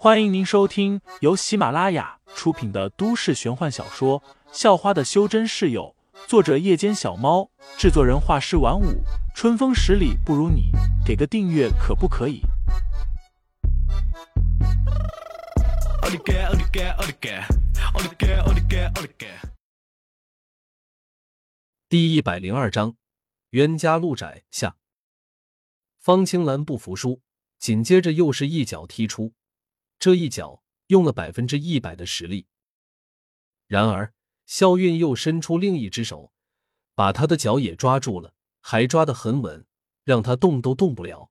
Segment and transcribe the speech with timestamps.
[0.00, 4.20] 欢迎您收听由喜马拉雅出品的都市玄幻小说
[4.52, 5.92] 《校花的修真室友》，
[6.28, 9.02] 作者：夜间小猫，制作人：画师晚舞，
[9.34, 10.70] 春风十里不如你，
[11.04, 12.42] 给个订阅可不可以？
[21.88, 22.94] 第一百零二章，
[23.50, 24.76] 冤家路窄下。
[25.98, 27.20] 方青兰不服输，
[27.58, 29.32] 紧接着又是一脚踢出。
[29.98, 32.46] 这一脚用了百分之一百的实力，
[33.66, 34.14] 然而
[34.46, 36.32] 肖韵又伸出另一只手，
[36.94, 39.66] 把他的脚也抓住了，还抓得很稳，
[40.04, 41.30] 让他动都动不了。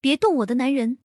[0.00, 0.98] 别动我的男人！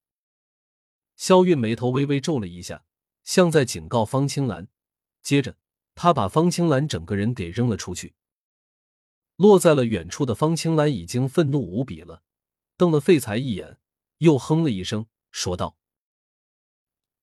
[1.16, 2.86] 肖韵眉头微微皱了一下，
[3.24, 4.68] 像在警告方青兰。
[5.24, 5.58] 接着，
[5.96, 8.14] 他把方青兰整个人给扔了出去。
[9.36, 12.22] 落在了远处的方青兰已经愤怒无比了，
[12.78, 13.80] 瞪了废材一眼，
[14.20, 15.78] 又哼了一声，说道。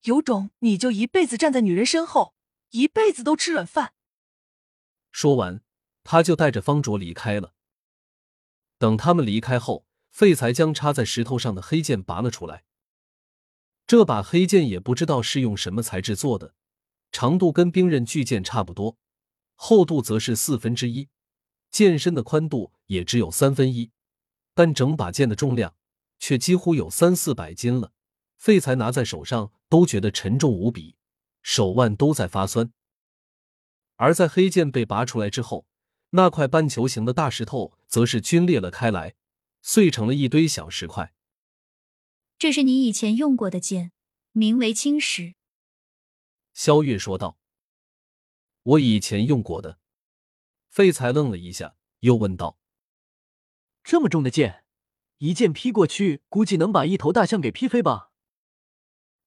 [0.03, 2.35] 有种你就一辈子站在女人身后，
[2.71, 3.95] 一辈子都吃软饭。
[5.13, 5.63] 说完，
[6.05, 7.55] 他就带着方卓离开了。
[8.79, 12.65] 等他们离开后，废材将插在石头上的黑剑拔了出来。
[13.87, 16.55] 这把黑剑也不知道是用什么材质做的，
[17.13, 18.97] 长度跟冰刃巨剑差不多，
[19.55, 21.09] 厚度则是四分之一，
[21.71, 23.91] 剑身的宽度也只有三分一，
[24.55, 25.75] 但整把剑的重量
[26.19, 27.93] 却几乎有三四百斤了。
[28.41, 30.97] 废材拿在手上都觉得沉重无比，
[31.43, 32.73] 手腕都在发酸。
[33.97, 35.67] 而在黑剑被拔出来之后，
[36.13, 39.15] 那块半球形的大石头则是皲裂了开来，
[39.61, 41.13] 碎成了一堆小石块。
[42.39, 43.93] 这是你以前用过的剑，
[44.33, 45.35] 名为青石。
[46.55, 47.39] 萧月说道
[48.65, 49.79] ：“我以前用过的。”
[50.71, 52.57] 废材愣了一下，又问道
[53.85, 54.65] ：“这么重的剑，
[55.19, 58.07] 一剑劈过去，估计能把一头大象给劈飞吧？”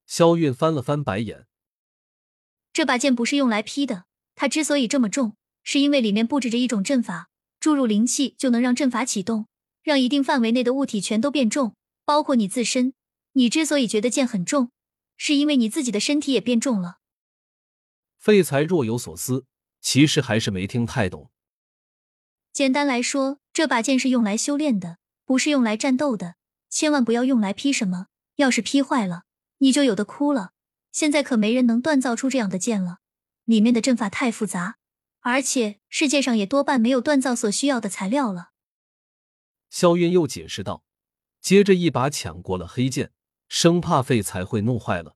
[0.06, 1.48] 萧韵翻了翻白眼，
[2.72, 4.06] 这把剑不是用来劈的。
[4.36, 9.48] 它之所以这么重，是因为里面布置着一种阵法，注入灵气就能让阵法启动，
[9.84, 12.94] 让一定范围内的物体全都变重，包括你自身。
[13.34, 14.72] 你之所以觉得剑很重，
[15.18, 16.98] 是因为你自己的身体也变重了。
[18.18, 19.46] 废材若有所思，
[19.82, 21.32] 其实还是没听太懂。
[22.52, 26.36] 简单来说，这把剑是用来修炼的，不是用来战斗的。
[26.70, 29.24] 千万不要用来劈什么，要是劈坏了。
[29.64, 30.52] 你就有的哭了。
[30.92, 33.00] 现在可没人能锻造出这样的剑了，
[33.46, 34.78] 里面的阵法太复杂，
[35.22, 38.52] 而且世界上也多半没有锻造所需要的材料了。
[39.70, 40.84] 萧云又解释道，
[41.40, 43.14] 接着一把抢过了黑剑，
[43.48, 45.16] 生怕废材会弄坏了。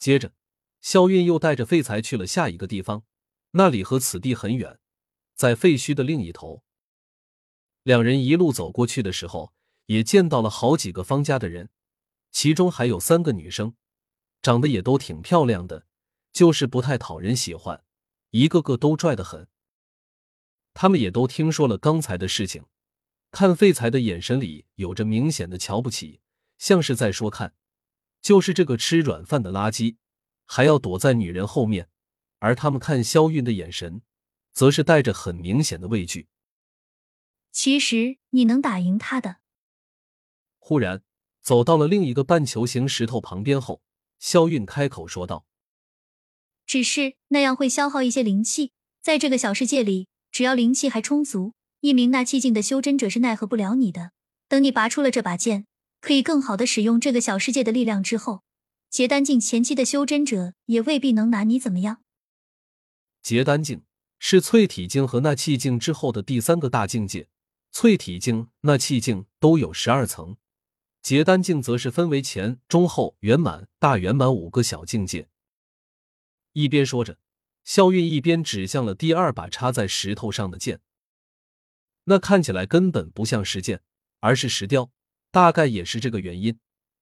[0.00, 0.32] 接着，
[0.80, 3.04] 萧韵又带着废材去了下一个地方，
[3.52, 4.80] 那里和此地很远，
[5.36, 6.64] 在废墟的另一头。
[7.84, 9.54] 两人一路走过去的时候，
[9.86, 11.70] 也见到了好几个方家的人。
[12.32, 13.76] 其中还有三个女生，
[14.40, 15.86] 长得也都挺漂亮的，
[16.32, 17.84] 就是不太讨人喜欢，
[18.30, 19.46] 一个个都拽得很。
[20.74, 22.64] 他们也都听说了刚才的事情，
[23.30, 26.22] 看废材的眼神里有着明显的瞧不起，
[26.56, 27.54] 像是在说：“看，
[28.22, 29.96] 就是这个吃软饭的垃圾，
[30.46, 31.90] 还要躲在女人后面。”
[32.40, 34.02] 而他们看肖韵的眼神，
[34.52, 36.28] 则是带着很明显的畏惧。
[37.52, 39.36] 其实你能打赢他的。
[40.58, 41.04] 忽然。
[41.42, 43.82] 走到了另一个半球形石头旁边后，
[44.20, 45.44] 萧韵开口说道
[46.64, 48.70] ：“只是那样会消耗一些灵气，
[49.02, 54.12] 在这个小世界里，只要灵气还充足，一名纳气境的修真者是奈何不了你的。
[54.48, 55.66] 等你拔出了这把剑，
[56.00, 58.42] 可以更好的使用这个小世界的力量之后，
[58.88, 62.02] 结丹境前期的修真者也未必能拿你怎么样。
[63.22, 63.82] 结丹境
[64.18, 67.28] 是淬体境和纳气境之后的第三个大境界，
[67.74, 70.36] 淬体境、纳气境都有十二层。”
[71.02, 75.28] 结丹境则是分为前、中、后、圆满、大圆满五个小境界。
[76.52, 77.18] 一边说着，
[77.64, 80.80] 肖韵一边指向了第二把插在石头上的剑。
[82.04, 83.82] 那看起来根本不像石剑，
[84.20, 84.90] 而是石雕。
[85.32, 86.60] 大概也是这个原因，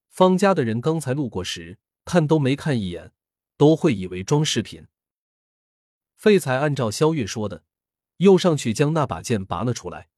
[0.09, 3.13] 方家的人刚才路过时看都没看一眼，
[3.57, 4.86] 都会以为装饰品。
[6.16, 7.65] 废材按照肖韵说的，
[8.19, 10.09] 又上去将那把剑拔了出来。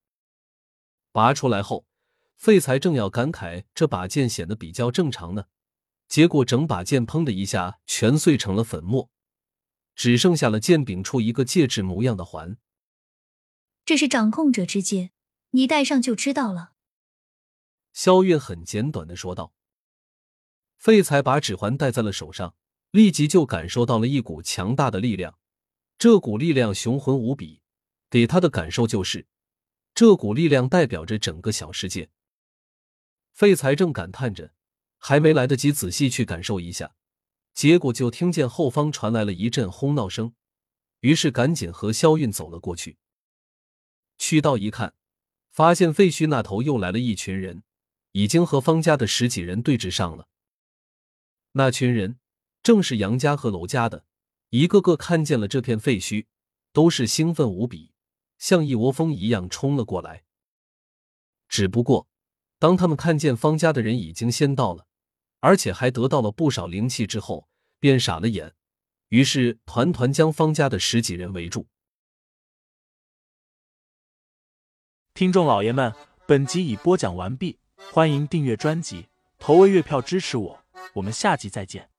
[1.11, 1.87] 拔出来后。
[2.43, 5.45] 废材正要感慨这把剑显得比较正常呢，
[6.09, 9.13] 结果整把剑砰的一下全碎成了粉末，
[9.95, 12.57] 只剩下了剑柄处一个戒指模样的环。
[13.85, 15.13] 这是掌控者之剑，
[15.51, 16.73] 你戴上就知道了。
[17.93, 19.55] 萧月很简短的说道。
[20.77, 22.57] 废材把指环戴在了手上，
[22.91, 25.39] 立即就感受到了一股强大的力量，
[25.97, 27.63] 这股力量雄浑无比，
[28.11, 29.29] 给他的感受就是，
[29.95, 32.11] 这股力量代表着整个小世界。
[33.33, 34.53] 废材正感叹着，
[34.99, 36.95] 还没来得及仔细去感受一下，
[37.55, 40.35] 结果就听见后方传来了一阵哄闹声，
[41.01, 42.99] 于是赶紧和肖韵走了过去。
[44.19, 44.95] 去到一看，
[45.51, 47.65] 发现废墟那头又来了一群人，
[48.13, 50.29] 已经和方家的十几人对峙上了。
[51.53, 52.21] 那群人
[52.63, 54.05] 正是杨家和娄家的，
[54.51, 56.27] 一个个看见了这片废墟，
[56.73, 57.93] 都是兴奋无比，
[58.39, 60.25] 像一窝蜂一样冲了过来。
[61.49, 62.09] 只不过，
[62.63, 64.87] 当他们看见方家的人已经先到了，
[65.41, 67.49] 而且还得到了不少灵气之后，
[67.81, 68.55] 便傻了眼，
[69.09, 71.67] 于是团团将方家的十几人围住。
[75.13, 75.93] 听众老爷们，
[76.25, 77.59] 本集已播讲完毕，
[77.91, 79.09] 欢迎订阅专辑，
[79.41, 81.92] 投喂月票支持我，我们下集再见。